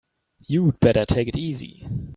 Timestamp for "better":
0.79-1.05